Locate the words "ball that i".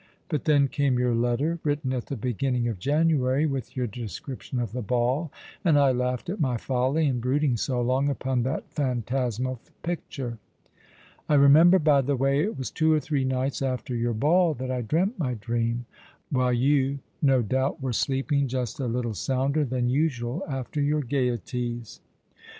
14.15-14.81